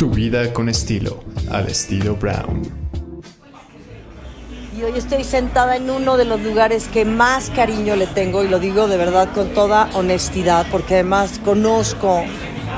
[0.00, 2.62] Tu vida con estilo, al estilo Brown.
[4.74, 8.48] Y hoy estoy sentada en uno de los lugares que más cariño le tengo y
[8.48, 12.24] lo digo de verdad con toda honestidad porque además conozco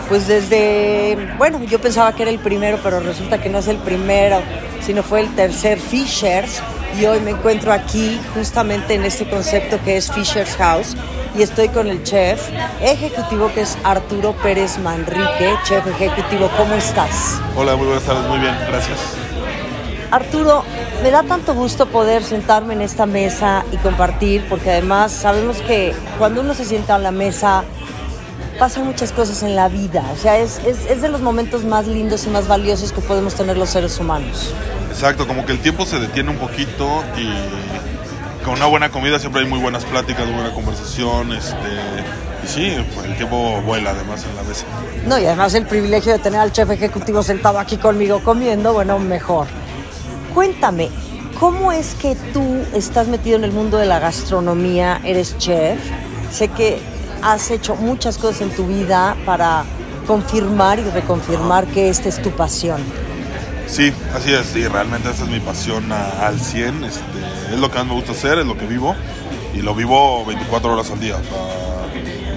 [0.09, 3.77] pues desde, bueno, yo pensaba que era el primero, pero resulta que no es el
[3.77, 4.41] primero,
[4.85, 6.61] sino fue el tercer Fishers
[7.01, 10.97] y hoy me encuentro aquí justamente en este concepto que es Fisher's House
[11.37, 12.49] y estoy con el chef
[12.81, 15.57] ejecutivo que es Arturo Pérez Manrique.
[15.65, 17.41] Chef ejecutivo, ¿cómo estás?
[17.57, 18.99] Hola, muy buenas tardes, muy bien, gracias.
[20.11, 20.63] Arturo,
[21.03, 25.95] me da tanto gusto poder sentarme en esta mesa y compartir, porque además sabemos que
[26.19, 27.65] cuando uno se sienta a la mesa
[28.59, 31.87] pasan muchas cosas en la vida, o sea, es, es, es de los momentos más
[31.87, 34.53] lindos y más valiosos que podemos tener los seres humanos.
[34.91, 37.33] Exacto, como que el tiempo se detiene un poquito y
[38.45, 41.57] con una buena comida siempre hay muy buenas pláticas, buena conversación, este,
[42.45, 44.67] y sí, pues el tiempo vuela además en la mesa.
[45.07, 48.99] No, y además el privilegio de tener al chef ejecutivo sentado aquí conmigo comiendo, bueno,
[48.99, 49.47] mejor.
[50.35, 50.89] Cuéntame,
[51.39, 55.01] ¿cómo es que tú estás metido en el mundo de la gastronomía?
[55.05, 55.79] Eres chef.
[56.31, 56.81] Sé que
[57.23, 59.65] has hecho muchas cosas en tu vida para
[60.07, 62.83] confirmar y reconfirmar que esta es tu pasión.
[63.73, 67.03] Sí, así es, y realmente esa es mi pasión al 100, este,
[67.55, 68.95] es lo que más me gusta hacer, es lo que vivo,
[69.55, 71.17] y lo vivo 24 horas al día,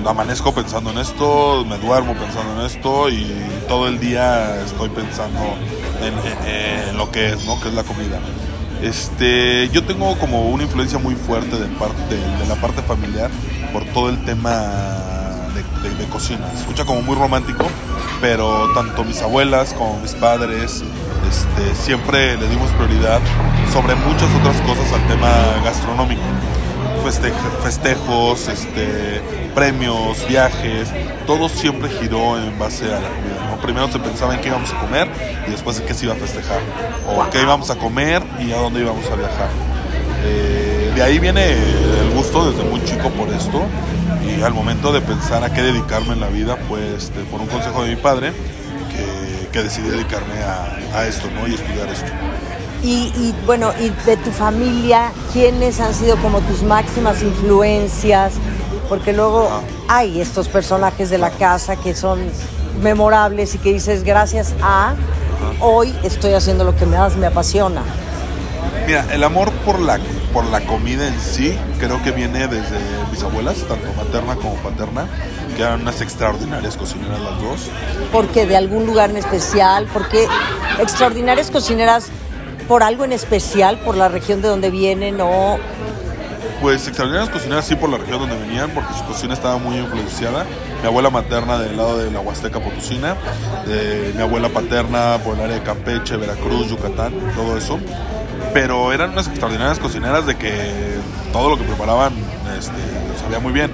[0.05, 3.35] amanezco pensando en esto, me duermo pensando en esto, y
[3.67, 5.39] todo el día estoy pensando
[6.01, 7.59] en, lo que es, ¿no?
[7.59, 8.19] Que es la comida.
[8.81, 13.29] Este, yo tengo como una influencia muy fuerte de, parte, de la parte familiar
[13.73, 14.61] por todo el tema
[15.53, 16.49] de, de- de cocina.
[16.53, 17.65] Se escucha como muy romántico,
[18.21, 20.83] pero tanto mis abuelas como mis padres
[21.29, 23.19] este, siempre le dimos prioridad
[23.71, 25.29] sobre muchas otras cosas al tema
[25.63, 26.21] gastronómico.
[27.03, 29.21] Feste- festejos, este,
[29.53, 30.89] premios, viajes,
[31.27, 33.51] todo siempre giró en base a la comida.
[33.51, 33.57] ¿no?
[33.61, 35.07] Primero se pensaba en qué íbamos a comer
[35.47, 36.59] y después en qué se iba a festejar,
[37.07, 39.49] o qué íbamos a comer y a dónde íbamos a viajar.
[40.23, 43.61] Eh, de ahí viene el gusto desde muy chico por esto
[44.25, 47.47] y al momento de pensar a qué dedicarme en la vida fue este, por un
[47.47, 48.31] consejo de mi padre
[49.55, 51.47] que, decidí dedicarme a, a esto ¿no?
[51.47, 52.11] y estudiar esto.
[52.83, 58.33] Y, y, bueno, y de tu familia, ¿quiénes han sido como tus máximas influencias?
[58.89, 59.61] Porque luego Ajá.
[59.87, 62.19] hay estos personajes de la casa que son
[62.83, 64.93] memorables y que dices, gracias a,
[65.61, 67.81] hoy estoy haciendo lo que más me apasiona.
[68.85, 69.99] Mira, el amor por la,
[70.35, 72.77] por la comida en sí creo que viene desde
[73.09, 75.07] mis abuelas, tanto materna como paterna,
[75.55, 77.69] que eran unas extraordinarias cocineras las dos.
[78.11, 80.27] Porque de algún lugar en especial, porque
[80.77, 82.07] extraordinarias cocineras
[82.67, 85.57] por algo en especial, por la región de donde vienen o
[86.61, 90.45] Pues extraordinarias cocineras sí por la región donde venían, porque su cocina estaba muy influenciada.
[90.81, 93.15] Mi abuela materna del lado de la Huasteca Potosina,
[93.65, 97.79] de mi abuela paterna por el área de Campeche, Veracruz, Yucatán, todo eso.
[98.55, 100.53] Pero eran unas extraordinarias cocineras de que
[101.33, 102.13] todo lo que preparaban
[102.57, 102.71] este,
[103.21, 103.69] sabía muy bien.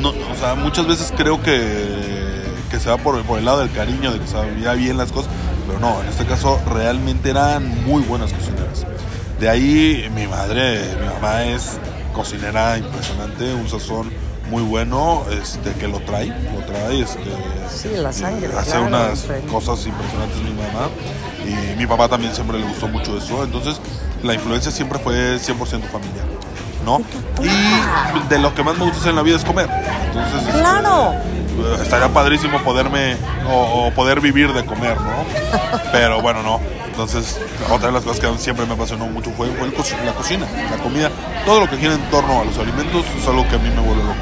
[0.00, 3.72] No, o sea, muchas veces creo que, que se va por, por el lado del
[3.72, 5.32] cariño, de que sabía bien las cosas,
[5.66, 8.86] pero no, en este caso realmente eran muy buenas cocineras.
[9.40, 11.80] De ahí mi madre, mi mamá es
[12.14, 14.12] cocinera impresionante, un sazón
[14.48, 17.32] muy bueno, este, que lo trae, lo trae, este,
[17.68, 20.88] Sí, la sangre, hace claro, unas cosas impresionantes mi mamá
[21.48, 23.80] y mi papá también siempre le gustó mucho eso, entonces
[24.22, 25.56] la influencia siempre fue 100%
[25.90, 26.24] familiar,
[26.84, 27.00] ¿no?
[27.42, 29.68] Y de lo que más me gusta hacer en la vida es comer,
[30.06, 31.12] entonces este, ¡Claro!
[31.14, 33.16] eh, estaría padrísimo poderme
[33.50, 35.24] o, o poder vivir de comer, ¿no?
[35.92, 36.60] Pero bueno, no.
[36.86, 37.38] Entonces,
[37.70, 40.46] otra de las cosas que siempre me apasionó mucho fue, fue el co- la cocina,
[40.68, 41.10] la comida.
[41.46, 43.80] Todo lo que gira en torno a los alimentos es algo que a mí me
[43.80, 44.16] vuelve loco.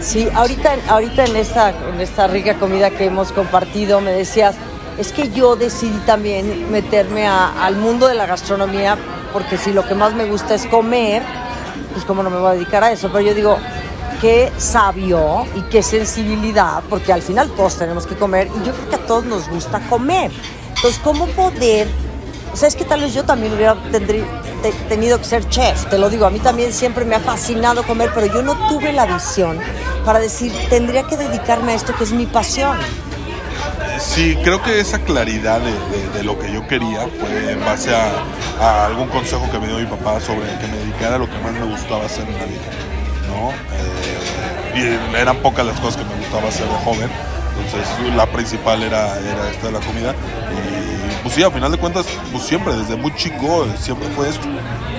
[0.00, 4.54] Sí, ahorita, ahorita en, esta, en esta rica comida que hemos compartido me decías,
[4.98, 8.96] es que yo decidí también meterme a- al mundo de la gastronomía
[9.32, 11.22] porque si lo que más me gusta es comer,
[11.92, 13.08] pues cómo no me voy a dedicar a eso.
[13.12, 13.56] Pero yo digo,
[14.20, 18.88] qué sabio y qué sensibilidad, porque al final todos tenemos que comer y yo creo
[18.90, 20.30] que a todos nos gusta comer.
[20.76, 21.88] Entonces, ¿cómo poder
[22.52, 23.74] o sea, es que tal vez yo también hubiera
[24.86, 28.10] tenido que ser chef, te lo digo, a mí también siempre me ha fascinado comer,
[28.14, 29.58] pero yo no tuve la visión
[30.04, 32.76] para decir, tendría que dedicarme a esto que es mi pasión.
[34.02, 35.72] Sí, creo que esa claridad de,
[36.18, 39.86] de- lo que yo quería fue en base a, algún consejo que me dio mi
[39.86, 42.60] papá sobre que me dedicara a lo que más me gustaba hacer en la vida,
[43.28, 43.50] ¿no?
[43.50, 47.10] Eh, y eran pocas las cosas que me gustaba hacer de joven,
[47.64, 50.14] entonces la principal era, era esta de la comida
[50.52, 54.46] y pues sí, a final de cuentas, pues siempre, desde muy chico, siempre fue esto.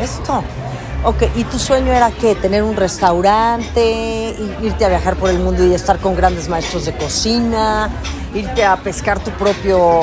[0.01, 0.43] Esto.
[1.05, 2.33] Ok, ¿y tu sueño era qué?
[2.35, 4.35] ¿Tener un restaurante?
[4.61, 7.89] ¿Irte a viajar por el mundo y estar con grandes maestros de cocina?
[8.33, 9.99] ¿Irte a pescar tu propio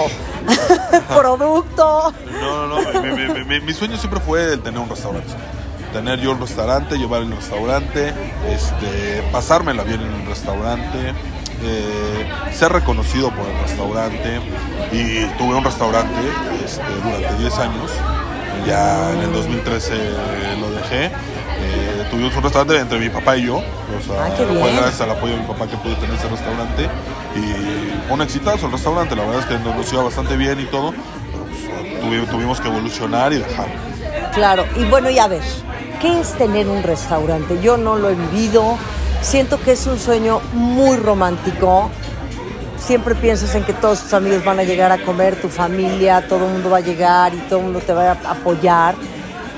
[1.08, 2.12] producto.
[2.41, 3.02] No, no, no.
[3.47, 5.29] Mi, mi- sueño siempre fue el tener un restaurante.
[5.93, 8.12] Tener yo un restaurante, llevar el restaurante,
[8.49, 11.14] este, pasármela bien en el restaurante,
[11.62, 14.38] eh, ser reconocido por el restaurante.
[14.93, 16.14] Y tuve un restaurante
[16.64, 17.91] este, durante 10 años.
[18.66, 19.94] Ya en el 2013
[20.60, 21.06] lo dejé.
[21.06, 23.56] Eh, tuvimos un restaurante entre mi papá y yo.
[23.58, 23.62] O
[24.06, 24.76] sea, Ah, qué fue bien.
[24.76, 26.88] gracias al apoyo de mi papá que pude tener ese restaurante.
[27.36, 29.14] Y un exitazo el restaurante.
[29.16, 30.92] La verdad es que nos iba bastante bien y todo.
[30.92, 33.74] Pero pues, tuvi- tuvimos que evolucionar y dejarlo.
[34.34, 35.42] Claro, y bueno, ya ver,
[36.00, 37.58] ¿qué es tener un restaurante?
[37.60, 38.78] Yo no lo he vivido,
[39.22, 41.90] siento que es un sueño muy romántico.
[42.81, 46.47] Siempre piensas en que todos tus amigos van a llegar a comer, tu familia, todo
[46.47, 48.94] el mundo va a llegar y todo el mundo te va a apoyar,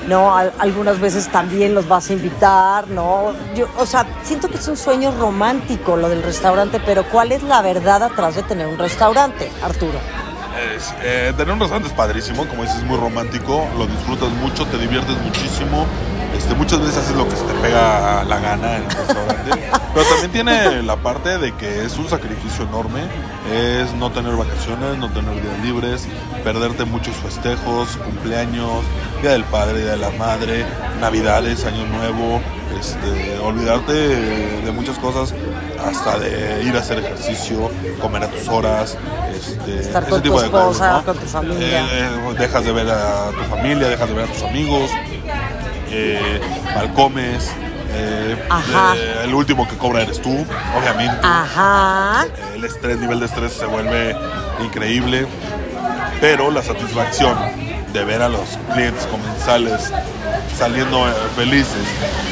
[0.09, 0.37] ¿no?
[0.37, 3.33] Al- algunas veces también los vas a invitar, ¿no?
[3.55, 7.43] Yo, o sea, siento que es un sueño romántico lo del restaurante, pero ¿cuál es
[7.45, 9.99] la verdad atrás de tener un restaurante, Arturo?
[10.77, 14.67] Es, eh, tener un restaurante es padrísimo, como dices, es muy romántico, lo disfrutas mucho,
[14.67, 15.87] te diviertes muchísimo.
[16.37, 19.51] Este, muchas veces haces lo que se te pega la gana en el restaurante.
[19.95, 23.03] Pero también tiene la parte de que es un sacrificio enorme.
[23.53, 26.09] Es no tener vacaciones, no tener días libres,
[26.45, 28.85] perderte muchos festejos, cumpleaños,
[29.21, 30.65] Día del Padre, Día de la Madre,
[31.01, 32.41] Navidades, Año Nuevo,
[32.79, 35.35] este, olvidarte de, muchas cosas,
[35.85, 38.97] hasta de ir a hacer ejercicio, comer a tus horas,
[39.35, 41.05] este, Estar ese con tu tipo de esposa, cosas, ¿no?
[41.05, 41.81] con tu familia.
[41.81, 44.91] Eh, eh, dejas de ver a tu familia, dejas de ver a tus amigos,
[45.91, 46.41] eh,
[46.75, 47.51] mal comes,
[47.95, 48.95] eh, Ajá.
[48.97, 50.47] eh, el último que cobra eres tú,
[50.77, 51.19] obviamente.
[51.23, 52.27] Ajá.
[52.55, 54.17] El estrés, nivel de estrés se vuelve
[54.65, 55.27] increíble,
[56.21, 57.37] pero la satisfacción
[57.93, 59.93] de ver a los clientes comensales
[60.57, 61.85] saliendo eh, felices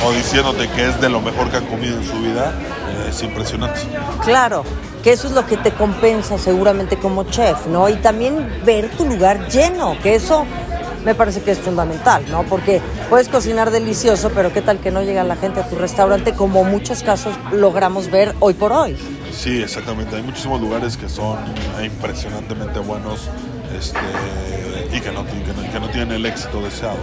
[0.04, 2.54] o diciéndote que es de lo mejor que han comido en su vida
[2.88, 3.80] eh, es impresionante.
[4.24, 4.64] Claro,
[5.02, 7.88] que eso es lo que te compensa seguramente como chef, ¿no?
[7.88, 10.46] Y también ver tu lugar lleno, que eso
[11.04, 12.42] me parece que es fundamental, ¿no?
[12.44, 16.32] Porque puedes cocinar delicioso, pero qué tal que no llega la gente a tu restaurante,
[16.34, 18.96] como muchos casos logramos ver hoy por hoy.
[19.32, 20.16] Sí, exactamente.
[20.16, 21.38] Hay muchísimos lugares que son
[21.82, 23.28] impresionantemente buenos
[23.78, 23.98] este,
[24.92, 26.96] y que no, y que no- que no tienen el éxito deseado.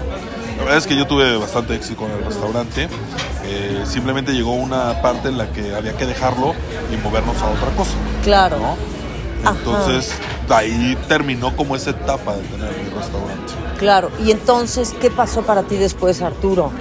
[0.57, 2.89] La verdad es que yo tuve bastante éxito con el restaurante.
[3.45, 6.53] Eh, simplemente llegó una parte en la que había que dejarlo
[6.93, 7.91] y movernos a otra cosa.
[8.23, 8.57] Claro.
[8.59, 8.77] ¿no?
[9.47, 9.55] Ajá.
[9.57, 10.15] Entonces, de
[10.49, 13.53] ahí terminó como esa etapa de tener mi restaurante.
[13.77, 16.71] Claro, y entonces, ¿qué pasó para ti después, Arturo?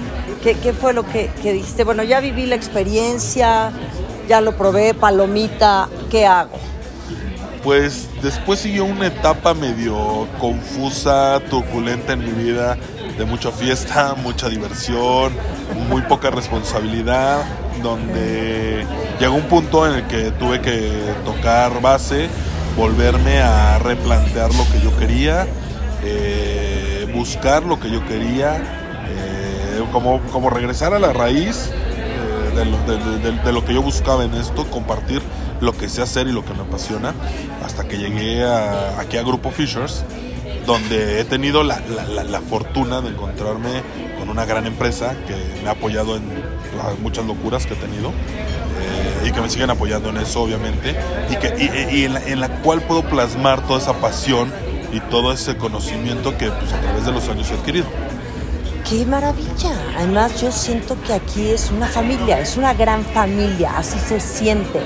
[0.41, 1.83] ¿Qué, qué fue lo que, que dijiste?
[1.83, 3.71] Bueno, ya viví la experiencia,
[4.27, 6.57] ya lo probé, palomita, ¿qué hago?
[7.63, 12.77] Pues después siguió una etapa medio confusa, turbulenta en mi vida,
[13.17, 15.33] de mucha fiesta, mucha diversión,
[15.89, 17.43] muy poca responsabilidad,
[17.81, 18.85] donde
[19.19, 20.91] llegó un punto en el que tuve que
[21.25, 22.29] tocar base,
[22.77, 25.47] volverme a replantear lo que yo quería,
[26.03, 28.57] eh, buscar lo que yo quería,
[29.09, 33.73] eh, como, como regresar a la raíz eh, de, lo, de- de- de- lo que
[33.73, 35.21] yo buscaba en esto, compartir
[35.59, 37.13] lo que sé hacer y lo que me apasiona,
[37.65, 40.03] hasta que llegué a- aquí a Grupo Fishers,
[40.67, 43.81] donde he tenido la, la- la- la fortuna de encontrarme
[44.19, 46.23] con una gran empresa que me ha apoyado en
[46.77, 48.11] las muchas locuras que he tenido
[49.27, 50.95] y que me siguen apoyando en eso, obviamente,
[51.29, 54.51] y, que, y, y en, la, en la cual puedo plasmar toda esa pasión
[54.93, 57.85] y todo ese conocimiento que pues, a través de los años he adquirido.
[58.89, 59.73] ¡Qué maravilla!
[59.97, 64.79] Además, yo siento que aquí es una familia, es una gran familia, así se siente.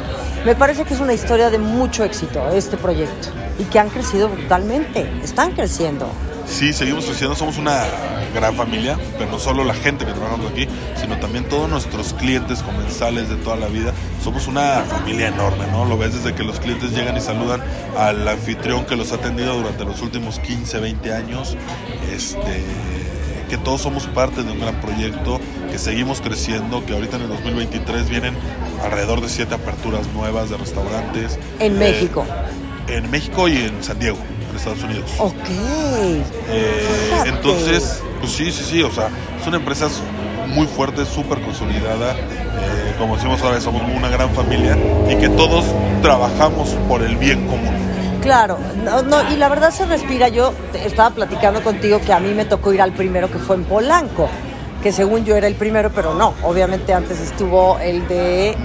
[0.44, 3.28] Me parece que es una historia de mucho éxito este proyecto
[3.60, 6.10] y que han crecido brutalmente, están creciendo.
[6.48, 7.86] Sí, seguimos creciendo, somos una
[8.34, 10.68] gran familia, pero no solo la gente que trabajamos aquí,
[11.02, 13.92] sino también todos nuestros clientes comensales de toda la vida.
[14.24, 15.86] Somos una familia enorme, ¿no?
[15.86, 17.62] Lo ves desde que los clientes llegan y saludan
[17.98, 21.58] al anfitrión que los ha atendido durante los últimos 15, 20 años.
[22.14, 22.64] Este,
[23.50, 27.30] que todos somos parte de un gran proyecto, que seguimos creciendo, que ahorita en el
[27.30, 28.34] 2023 vienen
[28.82, 31.38] alrededor de siete aperturas nuevas de restaurantes.
[31.60, 32.26] En Eh, México.
[32.88, 34.18] En México y en San Diego,
[34.50, 35.12] en Estados Unidos.
[35.18, 35.34] Ok.
[35.50, 39.88] Eh, entonces, pues sí, sí, sí, o sea, es una empresa
[40.52, 42.14] muy fuerte, súper consolidada.
[42.16, 44.78] eh, como decimos ahora, somos una gran familia
[45.10, 45.66] y que todos
[46.02, 47.74] trabajamos por el bien común.
[48.22, 50.28] Claro, no, no, y la verdad se respira.
[50.28, 53.64] Yo estaba platicando contigo que a mí me tocó ir al primero que fue en
[53.64, 54.30] Polanco,
[54.84, 56.36] que según yo era el primero, pero no.
[56.44, 58.56] Obviamente antes estuvo el de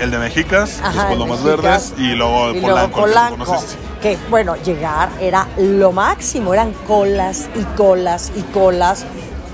[0.00, 3.06] El de Mexicas, Ajá, después el Lomas Mexicas, Verdes y luego y Polanco.
[3.06, 3.64] luego el Polanco,
[4.02, 9.06] que bueno, llegar era lo máximo, eran colas y colas y colas.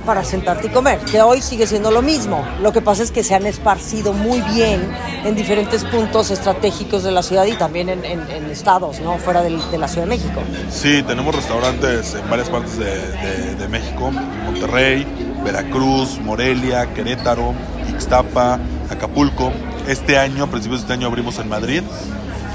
[0.03, 2.45] Para sentarte y comer, que hoy sigue siendo lo mismo.
[2.61, 4.81] Lo que pasa es que se han esparcido muy bien
[5.25, 9.19] en diferentes puntos estratégicos de la ciudad y también en, en- en estados, ¿no?
[9.19, 10.41] Fuera del- de la Ciudad de México.
[10.71, 14.11] Sí, tenemos restaurantes en varias partes de, de- de México,
[14.45, 15.07] Monterrey,
[15.45, 17.55] Veracruz, Morelia, Querétaro,
[17.91, 18.59] Ixtapa,
[18.91, 19.53] Acapulco.
[19.89, 21.83] Este año, a principios de este año, abrimos en Madrid,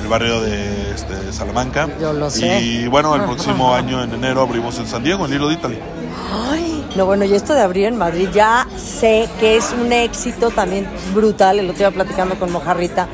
[0.02, 1.90] el barrio de este, Salamanca.
[2.00, 2.62] Yo lo sé.
[2.62, 5.80] Y bueno, el próximo año, en enero, abrimos en San Diego, en Little Italy.
[6.52, 10.50] Ay, no, bueno, y esto de abrir en Madrid ya sé que es un éxito
[10.50, 11.60] también brutal.
[11.60, 13.08] El otro día platicando con Mojarrita.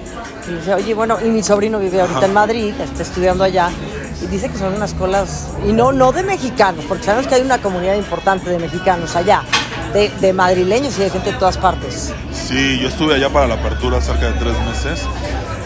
[0.48, 2.26] Y decía, oye, bueno, y mi sobrino vive ahorita Ajá.
[2.28, 3.70] en Madrid, está estudiando allá.
[4.22, 7.42] Y dice que son unas colas, y no, no de mexicanos, porque sabemos que hay
[7.42, 9.44] una comunidad importante de mexicanos allá,
[9.94, 12.14] de, de madrileños y de gente de todas partes.
[12.32, 15.02] Sí, yo estuve allá para la apertura cerca de tres meses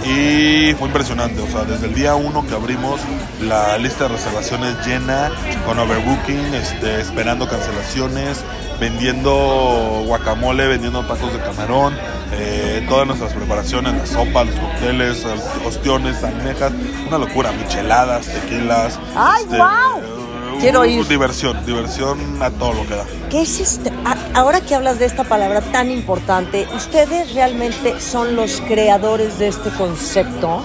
[0.05, 1.41] y fue impresionante.
[1.41, 2.99] O sea, desde el día uno que abrimos,
[3.41, 5.31] la lista de reservaciones llena,
[5.65, 8.43] con overbooking, este, esperando cancelaciones,
[8.79, 11.93] vendiendo guacamole, vendiendo tacos de camarón,
[12.33, 15.25] eh, todas nuestras preparaciones, la sopa, los cócteles,
[15.65, 16.71] ostiones, almejas,
[17.07, 18.99] una locura, micheladas, tequilas.
[19.15, 19.99] ¡Ay, guau!
[19.99, 21.07] eh, Quiero ir.
[21.07, 23.05] Diversión, diversión a todo lo que da.
[23.29, 23.91] ¿Qué es este?
[24.05, 29.47] a- Ahora que hablas de esta palabra tan importante, ¿ustedes realmente son los creadores de
[29.47, 30.63] este concepto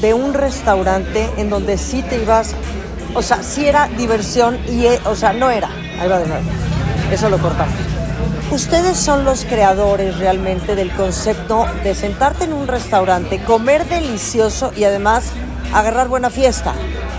[0.00, 2.54] de un restaurante en donde sí te ibas,
[3.12, 5.68] o sea, sí era diversión y, e- o sea, no era,
[6.00, 6.44] ahí va de nuevo,
[7.12, 7.74] eso lo cortamos.
[8.50, 14.84] Ustedes son los creadores realmente del concepto de sentarte en un restaurante, comer delicioso y
[14.84, 15.24] además
[15.74, 16.72] agarrar buena fiesta.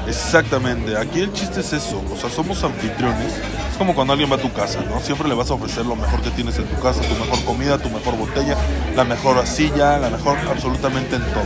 [0.05, 3.31] Exactamente, aquí el chiste es eso, o sea, somos anfitriones,
[3.71, 4.99] es como cuando alguien va a tu casa, ¿no?
[4.99, 7.77] Siempre le vas a ofrecer lo mejor que tienes en tu casa, tu mejor comida,
[7.77, 8.57] tu mejor botella,
[8.97, 11.45] la mejor silla, la mejor absolutamente en todo.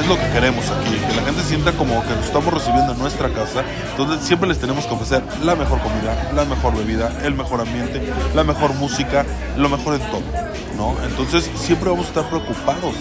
[0.00, 2.98] Es lo que queremos aquí, que la gente sienta como que nos estamos recibiendo en
[2.98, 7.34] nuestra casa, entonces siempre les tenemos que ofrecer la mejor comida, la mejor bebida, el
[7.34, 8.02] mejor ambiente,
[8.34, 9.26] la mejor música,
[9.58, 10.22] lo mejor en todo,
[10.78, 10.96] ¿no?
[11.04, 12.94] Entonces siempre vamos a estar preocupados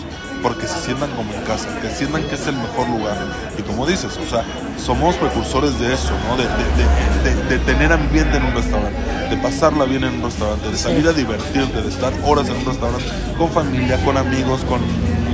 [0.48, 3.18] porque se sientan como en casa, que sientan que es el mejor lugar.
[3.60, 4.46] Y como dices, o sea,
[4.82, 6.38] somos precursores de eso, ¿no?
[6.38, 8.98] De, de- de- de- de tener ambiente en un restaurante,
[9.30, 12.66] de pasarla bien en un restaurante, de salir a divertirte, de estar horas en un
[12.66, 13.04] restaurante
[13.38, 14.80] con familia, con amigos, con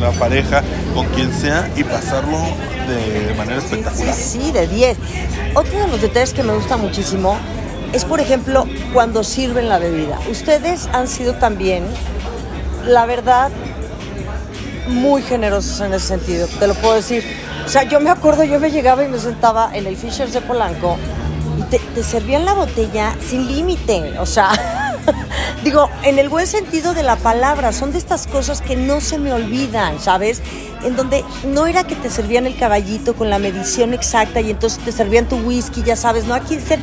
[0.01, 0.63] la pareja,
[0.95, 2.39] con quien sea y pasarlo
[2.87, 4.15] de manera espectacular.
[4.15, 4.97] Sí, sí, de 10.
[5.53, 7.37] Otro de los detalles que me gusta muchísimo
[7.93, 10.17] es, por ejemplo, cuando sirven la bebida.
[10.31, 11.83] Ustedes han sido también,
[12.87, 13.51] la verdad,
[14.87, 17.23] muy generosos en ese sentido, te lo puedo decir.
[17.65, 20.41] O sea, yo me acuerdo, yo me llegaba y me sentaba en el Fishers de
[20.41, 20.97] Polanco
[21.57, 24.19] y te, servían la botella sin límite.
[24.19, 24.51] O sea,
[25.63, 29.17] digo, en el buen sentido de la palabra, son de estas cosas que no se
[29.17, 30.41] me olvidan, ¿sabes?
[30.83, 34.83] En donde no era que te servían el caballito con la medición exacta y entonces
[34.83, 36.79] te servían tu whisky, ya sabes, no, aquí ser,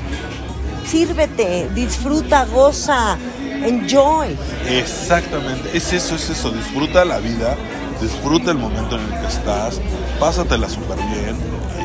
[0.87, 3.19] sírvete, disfruta, goza,
[3.65, 4.37] enjoy.
[4.67, 7.57] Exactamente, es eso, es eso, disfruta la vida,
[8.01, 9.81] disfruta el momento en el que estás,
[10.19, 11.37] pásatela súper bien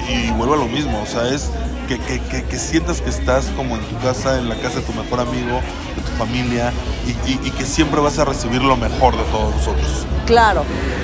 [0.10, 1.50] y vuelve a lo mismo, o sea, es
[1.88, 4.82] que, que- que- que sientas que estás como en tu casa, en la casa de
[4.86, 5.62] tu mejor amigo,
[5.96, 6.72] de tu familia
[7.06, 10.06] y, y- y que siempre vas a recibir lo mejor de todos nosotros.
[10.26, 10.64] Claro.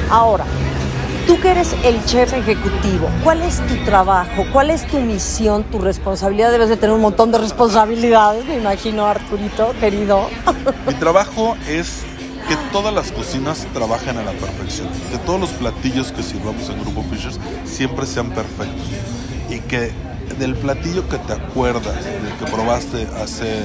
[0.09, 0.43] Ahora,
[1.27, 4.43] tú que eres el chef ejecutivo, ¿cuál es tu trabajo?
[4.51, 6.51] ¿Cuál es tu misión, tu responsabilidad?
[6.51, 10.29] Debes de tener un montón de responsabilidades, me imagino, Arturito, querido.
[10.87, 12.03] Mi trabajo es
[12.51, 16.81] que todas las cocinas trabajen a la perfección, que todos los platillos que sirvamos en
[16.81, 18.89] Grupo Fishers siempre sean perfectos
[19.49, 19.93] y que
[20.37, 23.57] del platillo que te acuerdas, del que probaste hace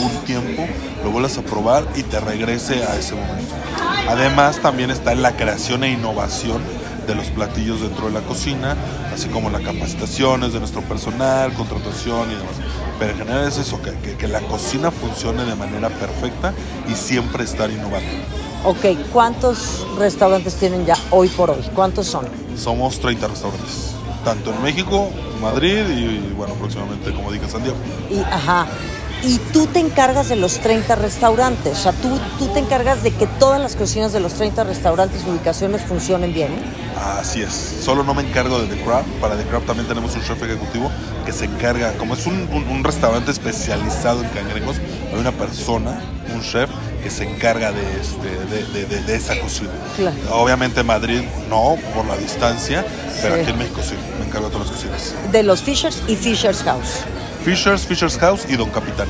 [0.00, 0.66] un tiempo,
[1.04, 3.54] lo vuelvas a probar y te regrese a ese momento.
[4.08, 6.62] Además también está la creación e innovación
[7.06, 8.78] de los platillos dentro de la cocina,
[9.12, 12.56] así como las capacitaciones de nuestro personal, contratación y demás.
[13.02, 16.52] Pero en general es eso, que, que- que la cocina funcione de manera perfecta
[16.88, 18.08] y siempre estar innovando.
[18.64, 21.68] Ok, ¿cuántos restaurantes tienen ya hoy por hoy?
[21.74, 22.26] ¿Cuántos son?
[22.56, 23.94] Somos 30 restaurantes,
[24.24, 27.76] tanto en México, Madrid y bueno, próximamente, como dije, San Diego.
[28.08, 28.68] Y, ajá.
[29.24, 33.10] Y tú te encargas de los 30 restaurantes, o sea, tú, tú te encargas de
[33.10, 36.52] que todas las cocinas de los 30 restaurantes, ubicaciones funcionen bien.
[37.02, 37.52] Así es,
[37.84, 40.90] solo no me encargo de The Crab, para The Crab también tenemos un chef ejecutivo
[41.26, 44.76] que se encarga, como es un, un- un restaurante especializado en cangrejos,
[45.12, 46.00] hay una persona,
[46.32, 46.70] un chef,
[47.02, 49.70] que se encarga de, este, de, de- de- de esa cocina.
[49.96, 50.16] Claro.
[50.30, 52.84] Obviamente en Madrid no, por la distancia,
[53.20, 53.40] pero Sí.
[53.40, 55.14] aquí en México sí, me encargo de todas las cocinas.
[55.32, 57.00] De los Fishers y Fishers House.
[57.44, 59.08] Fishers, Fishers House y Don Capitán.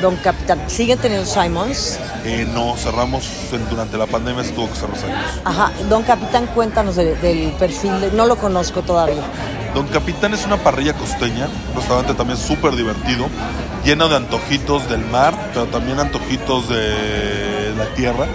[0.00, 1.98] Don Capitán, ¿siguen teniendo Simons?
[2.24, 3.26] Eh, no cerramos
[3.70, 5.40] durante la pandemia, se tuvo que cerrar años.
[5.44, 9.22] Ajá, don Capitán, cuéntanos de- del perfil, de- no lo conozco todavía.
[9.74, 13.26] Don Capitán es una parrilla costeña, un restaurante también súper divertido,
[13.84, 18.26] lleno de antojitos del mar, pero también antojitos de la tierra,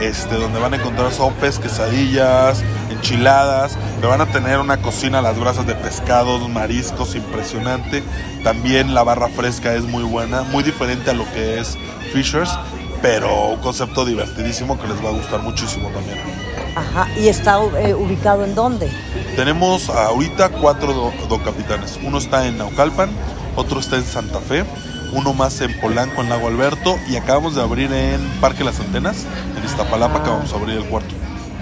[0.00, 5.22] este, donde van a encontrar sopes, quesadillas, enchiladas, pero van a tener una cocina a
[5.22, 8.02] las brasas de pescados, mariscos, impresionante.
[8.44, 11.76] También la barra fresca es muy buena, muy diferente a lo que es
[12.12, 12.50] Fishers,
[13.00, 16.18] pero un concepto divertidísimo que les va a gustar muchísimo también.
[16.74, 18.90] Ajá, ¿y está eh, ubicado en dónde?
[19.36, 21.98] Tenemos ahorita cuatro do- Don Capitanes.
[22.02, 23.10] Uno está en Naucalpan,
[23.56, 24.64] otro está en Santa Fe,
[25.12, 29.24] uno más en Polanco, en Lago Alberto, y acabamos de abrir en Parque Las Antenas,
[29.56, 31.14] en Iztapalapa, acabamos de abrir el cuarto.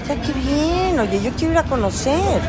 [0.09, 2.41] Ya, qué bien, oye, yo quiero ir a conocer.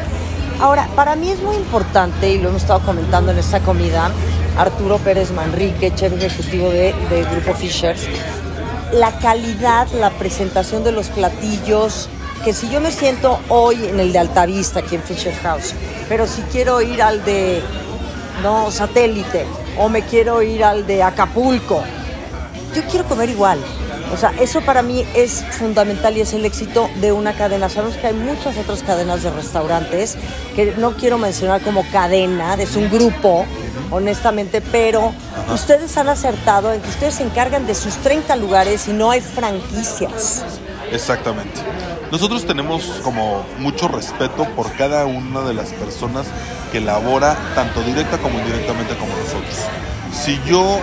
[0.60, 4.12] Ahora, para mí es muy importante, y lo hemos estado comentando en esta comida,
[4.58, 6.94] Arturo Pérez Manrique, chef ejecutivo de
[7.32, 8.08] Grupo Fishers,
[8.94, 12.10] la calidad, la presentación de los platillos,
[12.44, 15.74] que si yo me siento hoy en el de Altavista, aquí en Fisher House,
[16.10, 17.62] pero si quiero ir al de,
[18.44, 19.46] no, satélite,
[19.78, 21.84] o me quiero ir al de Acapulco,
[22.76, 23.60] yo quiero comer igual.
[24.14, 27.70] O sea, eso para mí es fundamental y es el éxito de una cadena.
[27.70, 30.18] Sabemos que hay muchas otras cadenas de restaurantes
[30.56, 33.46] que no quiero mencionar como cadena, es un grupo,
[33.90, 35.14] honestamente, pero
[35.54, 39.22] ustedes han acertado en que ustedes se encargan de sus 30 lugares y no hay
[39.22, 40.44] franquicias.
[40.92, 41.62] Exactamente.
[42.12, 46.28] Nosotros tenemos como mucho respeto por cada una de las personas
[46.72, 49.56] que labora, tanto directa como indirectamente como nosotros.
[50.12, 50.80] Si yo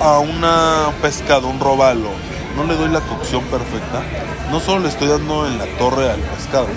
[0.00, 2.08] a una pescado, un robalo,
[2.56, 4.02] no le doy la cocción perfecta,
[4.50, 6.68] no solo le estoy dando en la torre al pescado,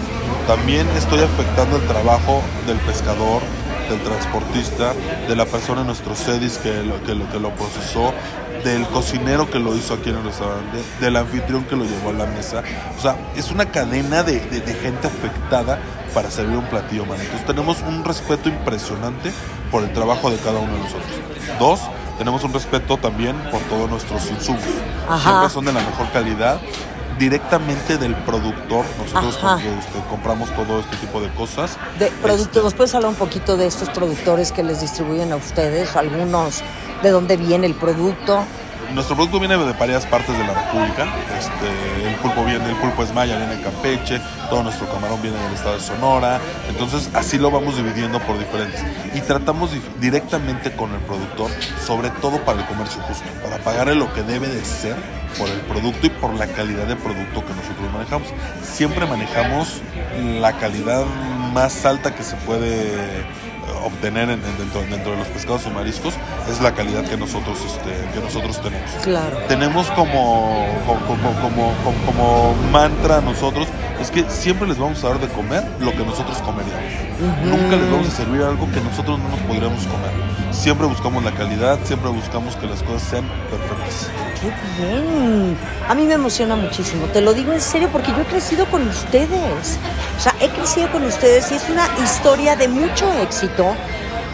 [0.47, 3.41] también estoy afectando el trabajo del pescador,
[3.89, 4.93] del transportista,
[5.29, 8.13] de la persona en nuestro lo, que lo procesó,
[8.63, 12.13] del cocinero que lo hizo aquí en el restaurante, del anfitrión que lo llevó a
[12.13, 12.63] la mesa.
[12.97, 15.79] O sea, es una cadena de, de- de gente afectada
[16.13, 17.19] para servir un platillo, man.
[17.19, 19.31] Entonces tenemos un respeto impresionante
[19.71, 21.11] por el trabajo de cada uno de nosotros.
[21.59, 21.79] Dos,
[22.17, 24.61] tenemos un respeto también por todos nuestros insumos.
[25.09, 25.29] Ajá.
[25.29, 26.59] Siempre son de la mejor calidad,
[27.21, 28.83] directamente del productor.
[28.97, 31.77] Nosotros porque, este, compramos todo este tipo de cosas.
[31.99, 35.35] De Este, productos, ¿nos puedes hablar un poquito de estos productores que les distribuyen a
[35.35, 35.95] ustedes?
[35.95, 36.63] Algunos,
[37.03, 38.43] ¿de dónde viene el producto?
[38.93, 41.07] Nuestro producto viene de varias partes de la República.
[41.37, 45.37] Este, el pulpo viene, el pulpo es maya, viene de Campeche, todo nuestro camarón viene
[45.37, 46.41] del estado de Sonora.
[46.67, 48.83] Entonces así lo vamos dividiendo por diferentes.
[49.15, 51.49] Y tratamos directamente con el productor,
[51.85, 54.95] sobre todo para el comercio justo, para pagarle lo que debe de ser
[55.37, 58.27] por el producto y por la calidad de producto que nosotros manejamos.
[58.61, 59.81] Siempre manejamos
[60.39, 61.05] la calidad
[61.53, 62.91] más alta que se puede
[63.83, 66.13] obtener en- en- dentro, dentro de los pescados y mariscos
[66.49, 68.89] es la calidad que nosotros este, que nosotros tenemos.
[69.03, 69.37] Claro.
[69.47, 73.67] tenemos como como, como, como, como- como mantra nosotros
[74.01, 76.91] es que siempre les vamos a dar de comer lo que nosotros comeríamos.
[77.45, 80.11] Nunca les vamos a servir algo que nosotros no nos podríamos comer
[80.51, 84.09] siempre buscamos la calidad siempre buscamos que las cosas sean perfectas
[84.41, 85.55] ¡Qué bien!
[85.87, 88.87] A mí me emociona muchísimo, te lo digo en serio porque yo he crecido con
[88.87, 89.77] ustedes.
[90.17, 93.75] O sea, he crecido con ustedes y es una historia de mucho éxito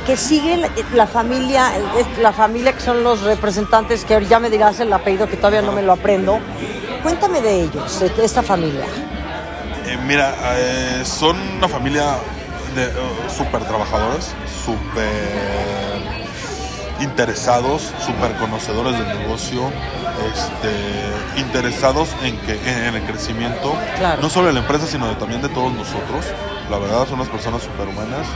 [0.05, 1.73] que sigue la, la familia,
[2.21, 5.73] la familia que son los representantes, que ya me dirás el apellido que todavía no
[5.73, 6.39] me lo aprendo.
[7.03, 8.85] Cuéntame de ellos, de esta familia.
[9.87, 12.15] Eh, mira, eh, son una familia
[12.75, 12.91] de eh,
[13.35, 15.76] súper trabajadores, súper
[17.01, 19.71] interesados, súper conocedores del negocio,
[20.33, 22.53] este, interesados en, que,
[22.87, 24.21] en el crecimiento, Claro.
[24.21, 26.25] no solo de la empresa, sino de- también de todos nosotros.
[26.69, 28.27] La verdad, son unas personas superhumanas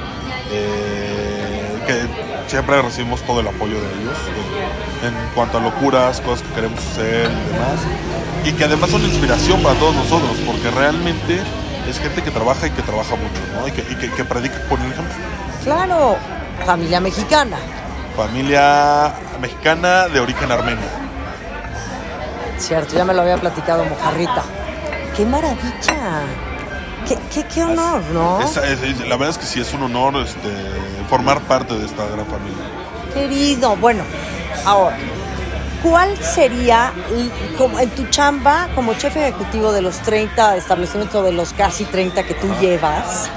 [0.52, 2.02] eh, que
[2.50, 4.18] siempre recibimos todo el apoyo de ellos
[5.02, 7.80] en, en cuanto a locuras, cosas que queremos hacer y demás.
[8.46, 11.40] Y que además son inspiración para todos nosotros, porque realmente
[11.90, 13.68] es gente que trabaja y que trabaja mucho, ¿no?
[13.68, 15.14] Y que, y que, que predica por el ejemplo.
[15.64, 16.16] Claro,
[16.66, 17.58] familia mexicana.
[18.16, 20.86] Familia mexicana de origen armenio.
[22.58, 24.44] Cierto, ya me lo había platicado Mojarrita.
[25.16, 26.22] ¡Qué maravilla!
[27.08, 28.42] ¡Qué, qué, qué honor, ¿no?
[28.42, 30.50] Es- es- es- la verdad es que sí es un honor este,
[31.10, 32.64] formar parte de esta gran familia.
[33.14, 34.04] Querido, bueno,
[34.66, 34.96] ahora,
[35.82, 36.94] ¿cuál sería,
[37.58, 42.24] como en tu chamba, como jefe ejecutivo de los 30 establecimientos, de los casi 30
[42.24, 43.30] que tú llevas,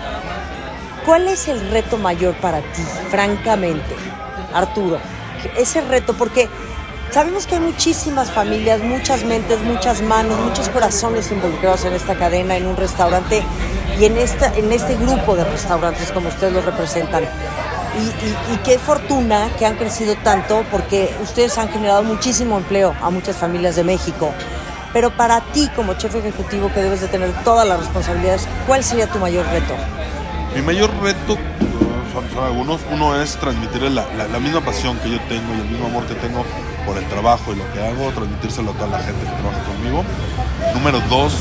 [1.07, 3.97] cuál es el reto mayor para ti, francamente,
[4.55, 4.99] Arturo?
[5.57, 6.49] Ese reto, porque
[7.11, 12.57] sabemos que hay muchísimas familias, muchas mentes, muchas manos, muchos corazones involucrados en esta cadena,
[12.57, 13.43] en un restaurante
[14.01, 17.25] y en, esta, en este grupo de restaurantes como ustedes los representan.
[17.97, 23.37] Y qué fortuna que han crecido tanto porque ustedes han generado muchísimo empleo a muchas
[23.37, 24.33] familias de México.
[24.93, 29.09] Pero para ti como jefe ejecutivo que debes de tener todas las responsabilidades, ¿cuál sería
[29.09, 29.75] tu mayor reto?
[30.55, 31.37] Mi mayor reto,
[32.19, 32.81] algunos.
[32.91, 36.05] Uno es transmitirle la, la- la misma pasión que yo tengo y el mismo amor
[36.07, 36.45] que tengo
[36.87, 40.05] por el trabajo y lo que hago, transmitírselo a toda la gente que trabaja conmigo.
[40.75, 41.35] Número dos,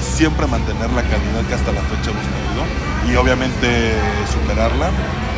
[0.00, 3.92] siempre mantener la calidad que hasta la fecha hemos tenido y obviamente
[4.32, 4.90] superarla.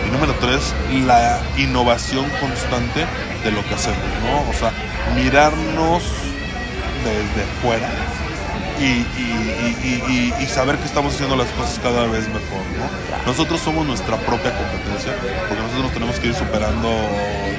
[0.06, 0.74] Y número tres,
[1.06, 3.04] la innovación constante
[3.44, 4.50] de lo que hacemos, ¿no?
[4.50, 4.72] O sea,
[5.14, 6.02] mirarnos
[7.04, 7.88] desde fuera
[8.84, 13.26] y, y- y- y- saber que estamos haciendo las cosas cada vez mejor, ¿no?
[13.30, 15.14] Nosotros somos nuestra propia competencia,
[15.48, 16.88] porque nosotros nos tenemos que ir superando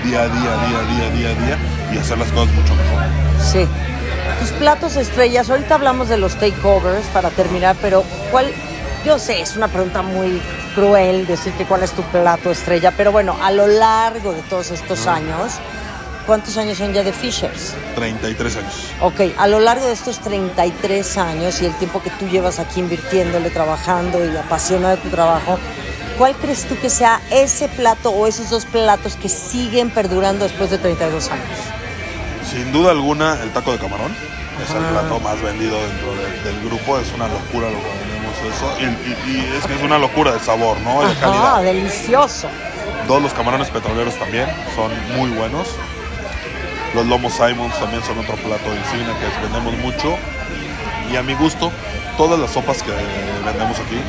[0.03, 1.57] día a día, día a día, día a día
[1.93, 3.03] y hacer las cosas mucho mejor.
[3.41, 3.67] Sí.
[4.39, 8.51] Tus platos estrellas, ahorita hablamos de los takeovers para terminar, pero ¿cuál?
[9.05, 10.41] Yo sé, es una pregunta muy
[10.75, 14.71] cruel decir que cuál es tu plato estrella, pero bueno, a lo largo de todos
[14.71, 15.53] estos años,
[16.25, 17.73] ¿cuántos años son ya de Fishers?
[17.95, 18.73] 33 años.
[19.01, 22.79] Ok, a lo largo de estos 33 años y el tiempo que tú llevas aquí
[22.79, 25.57] invirtiéndole, trabajando y apasionado de tu trabajo,
[26.17, 30.69] ¿cuál crees tú que sea ese plato o esos dos platos que siguen perdurando después
[30.69, 31.45] de 32 años?
[32.51, 34.15] Sin duda alguna, el taco de camarón
[34.63, 34.89] es el Ah.
[34.91, 36.99] plato más vendido dentro de- del grupo.
[36.99, 38.77] Es una locura lo que vendemos eso.
[38.79, 38.83] Y,
[39.31, 41.07] y- y es que es una locura de sabor, ¿no?
[41.07, 41.63] De calidad.
[41.63, 42.47] delicioso.
[43.07, 45.67] Todos los camarones petroleros también son muy buenos.
[46.93, 50.15] Los lomos Simons también son otro plato insignia que vendemos mucho.
[51.11, 51.71] Y a mi gusto,
[52.17, 52.91] todas las sopas que
[53.45, 53.99] vendemos aquí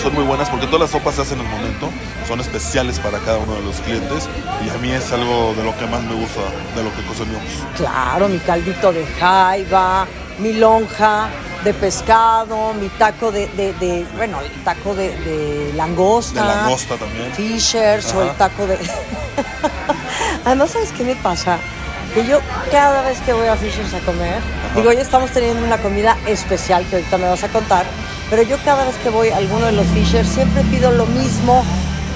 [0.00, 1.88] son muy buenas porque todas las sopas se hacen en el momento,
[2.28, 4.28] son especiales para cada uno de los clientes
[4.64, 6.40] y a mí es algo de lo que más me gusta
[6.76, 7.42] de lo que cocinamos.
[7.76, 10.06] Claro, mi caldito de jaiba,
[10.38, 11.28] mi lonja
[11.62, 16.42] de pescado, mi taco de, de- de- bueno, el taco de, de langosta.
[16.42, 17.32] De langosta también.
[17.32, 18.30] Fishers o Ajá.
[18.30, 18.78] el taco de...
[20.44, 21.58] Además, ¿sabes qué me pasa?
[22.14, 22.38] Que yo
[22.70, 24.40] cada vez que voy a Fishers a comer,
[24.76, 27.84] digo, hoy estamos teniendo una comida especial que ahorita me vas a contar,
[28.30, 31.64] pero yo cada vez que voy a alguno de los Fishers siempre pido lo mismo.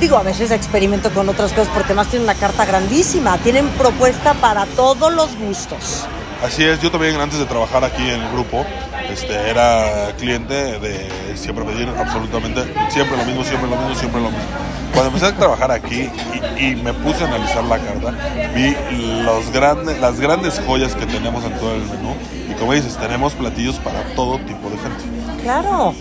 [0.00, 4.34] Digo, a veces experimento con otras cosas porque más tienen una carta grandísima, tienen propuesta
[4.34, 6.06] para todos los gustos.
[6.44, 8.64] Así es, yo también antes de trabajar aquí en el grupo,
[9.10, 14.30] este, era cliente de siempre pedir absolutamente siempre lo mismo, siempre lo mismo, siempre lo
[14.30, 14.67] mismo.
[14.98, 16.10] Cuando empecé a trabajar aquí
[16.58, 18.12] y, y me puse a analizar la carta,
[18.52, 18.76] vi
[19.22, 22.16] los grandes, las grandes joyas que tenemos en todo el menú
[22.50, 25.04] y como dices, tenemos platillos para todo tipo de gente.
[25.44, 25.94] Claro.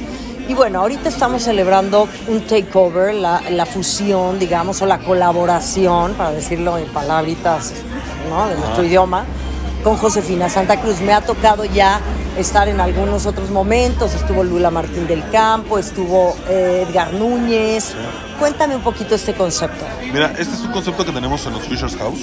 [0.48, 6.32] Y bueno, ahorita estamos celebrando un takeover, la, la fusión, digamos, o la colaboración, para
[6.32, 7.74] decirlo en palabritas
[8.32, 8.48] ¿no?
[8.48, 9.26] de nuestro idioma,
[9.84, 11.02] con Josefina Santa Cruz.
[11.02, 12.02] Me ha tocado ya
[12.38, 14.14] estar en algunos otros momentos.
[14.14, 17.94] Estuvo Lula Martín del Campo, estuvo eh, Edgar Núñez.
[18.40, 19.84] Cuéntame un poquito este concepto.
[20.14, 22.20] Mira, este es un concepto que tenemos en los Fisher's House,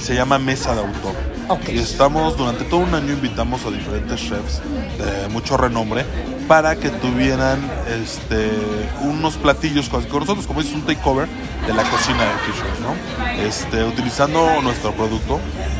[0.00, 1.12] se llama mesa de autor.
[1.48, 1.68] Ok.
[1.68, 4.62] Y estamos, durante todo un año invitamos a diferentes chefs
[4.98, 6.04] de mucho renombre
[6.48, 7.60] para que tuvieran
[8.02, 8.50] este,
[9.02, 11.28] unos platillos con con nosotros, como es un takeover
[11.66, 13.44] de la cocina de Fisher's, ¿no?
[13.44, 15.38] Este, utilizando nuestro producto,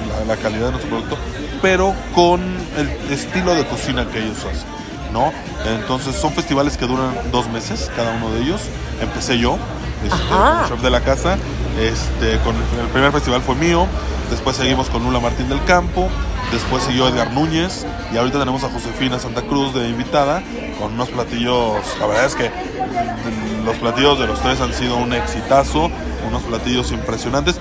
[0.09, 1.17] la, la calidad de nuestro producto,
[1.63, 2.41] pero con
[2.77, 4.81] el estilo de cocina que ellos hacen.
[5.13, 5.33] ¿no?
[5.67, 8.63] Entonces son festivales que duran dos meses, cada uno de ellos.
[9.01, 9.59] Empecé yo,
[10.05, 11.37] este, como chef de la casa.
[11.79, 13.87] Este, con el, el primer festival fue mío.
[14.31, 16.09] Después seguimos con Lula Martín del Campo.
[16.53, 17.87] Después siguió Edgar Núñez.
[18.13, 20.43] Y ahorita tenemos a Josefina Santa Cruz de invitada.
[20.79, 21.79] Con unos platillos.
[21.99, 25.91] La verdad es que mm, los platillos de los tres han sido un exitazo.
[26.29, 27.57] Unos platillos impresionantes.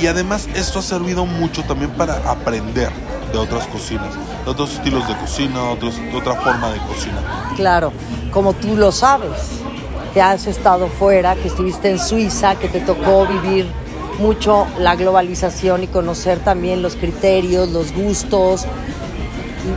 [0.00, 2.90] Y además esto ha servido mucho también para aprender
[3.32, 7.52] de otras cocinas, de otros estilos de cocina, de otra forma de cocina.
[7.56, 7.92] Claro,
[8.30, 9.60] como tú lo sabes,
[10.14, 13.66] que has estado fuera, que estuviste en Suiza, que te tocó vivir
[14.18, 18.66] mucho la globalización y conocer también los criterios, los gustos,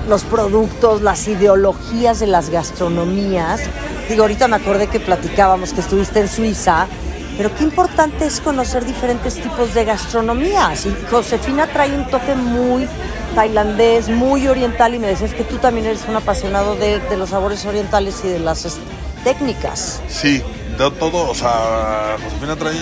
[0.08, 3.62] los productos, las ideologías de las gastronomías.
[4.08, 6.88] Digo, ahorita me acordé que platicábamos que estuviste en Suiza,
[7.38, 10.86] pero qué importante es conocer diferentes tipos de gastronomías.
[10.86, 12.88] Y Josefina trae un toque muy
[13.36, 17.30] tailandés, muy oriental, y me decías que tú también eres un apasionado de, de los
[17.30, 18.78] sabores orientales y de las
[19.24, 20.02] técnicas.
[20.08, 20.42] Sí,
[20.78, 22.76] de todo, o sea, Josefina trae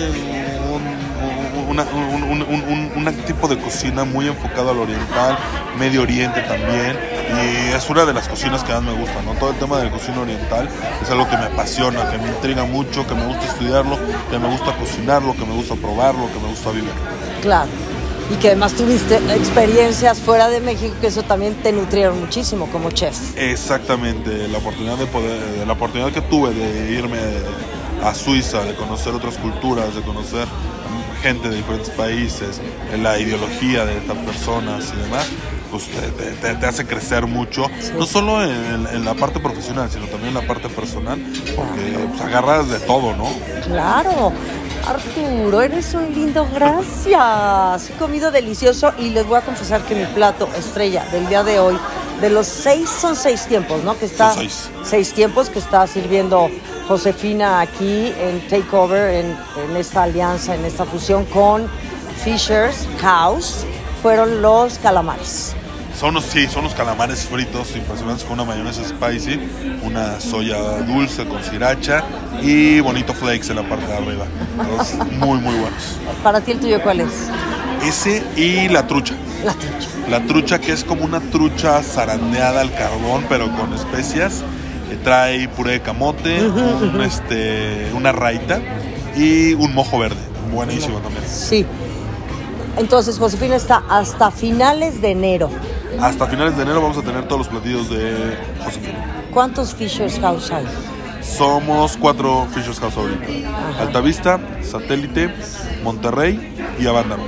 [0.72, 5.38] un, una- un- un- un- un- un tipo de cocina muy enfocado al oriental,
[5.78, 6.98] Medio Oriente también,
[7.30, 9.32] y es una de las cocinas que más me gusta, ¿no?
[9.34, 10.68] Todo el tema de la cocina oriental
[11.02, 13.98] es algo que me apasiona, que me intriga mucho, que me gusta estudiarlo,
[14.30, 16.90] que me gusta cocinarlo, que me gusta probarlo, que me gusta vivir.
[17.42, 17.68] Claro.
[18.30, 22.90] Y que además tuviste experiencias fuera de México, que eso también te nutrieron muchísimo como
[22.90, 23.16] chef.
[23.36, 27.18] Exactamente, la oportunidad de poder, la oportunidad que tuve de irme
[28.04, 30.46] a Suiza, de conocer otras culturas, de conocer
[31.22, 32.60] gente de diferentes países,
[32.96, 35.26] la ideología de estas personas y demás,
[35.70, 37.66] pues te, te- te- te hace crecer mucho,
[37.98, 41.18] no solo en, en la parte profesional, sino también en la parte personal,
[41.56, 43.26] porque pues, agarras de todo, ¿no?
[43.64, 44.32] Claro.
[44.86, 47.90] Arturo, eres un lindo, gracias.
[47.90, 51.58] He comido delicioso y les voy a confesar que mi plato estrella del día de
[51.60, 51.78] hoy,
[52.20, 53.98] de los seis, son seis tiempos, ¿no?
[53.98, 54.70] Que está, Son seis.
[54.84, 56.50] seis tiempos que está sirviendo
[56.88, 59.26] Josefina aquí en Takeover, en,
[59.70, 61.68] en esta alianza, en esta fusión con
[62.24, 63.64] Fisher's House,
[64.02, 65.54] fueron los calamares.
[66.00, 69.38] Son los, sí, son los calamares fritos impresionantes con una mayonesa spicy,
[69.82, 72.02] una soya dulce con sriracha
[72.40, 74.24] y bonito flakes en la parte de arriba.
[75.18, 75.98] Muy, muy buenos.
[76.22, 77.28] Para ti el tuyo, ¿cuál es?
[77.86, 79.14] Ese y la trucha.
[79.44, 79.88] La trucha.
[80.08, 84.42] La trucha que es como una trucha zarandeada al carbón, pero con especias.
[84.88, 88.58] que trae puré de camote, un, este, una raita
[89.14, 90.16] y un mojo verde.
[90.50, 91.24] Buenísimo también.
[91.28, 91.66] Sí.
[92.78, 95.50] Entonces, Josefina está hasta finales de enero.
[95.98, 99.24] Hasta finales de enero vamos a tener todos los platillos de Josefina.
[99.32, 100.64] ¿Cuántos Fisher's House hay?
[101.22, 103.26] Somos cuatro Fisher's House ahorita.
[103.80, 105.32] Altavista, Satélite,
[105.82, 107.22] Monterrey y Avándaro.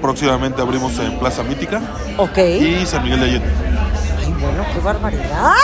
[0.00, 1.80] Próximamente abrimos en Plaza Mítica
[2.18, 2.38] Ok.
[2.38, 3.48] y San Miguel de Allende.
[4.24, 5.54] Ay, bueno, qué barbaridad.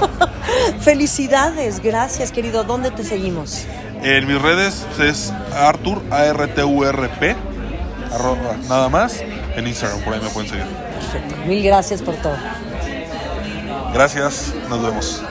[0.80, 2.64] Felicidades, gracias, querido.
[2.64, 3.66] ¿Dónde te seguimos?
[4.02, 7.36] En mis redes es Artur, A-R-T-U-R-P,
[8.12, 9.20] arroba, nada más.
[9.54, 10.66] En Instagram, por ahí me pueden seguir.
[11.46, 12.36] Mil gracias por todo.
[13.92, 15.22] Gracias, nos vemos.